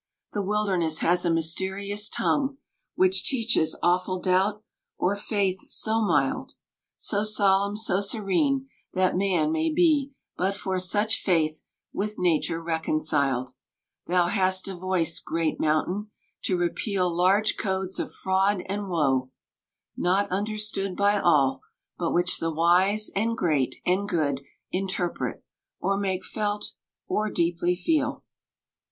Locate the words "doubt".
4.19-4.63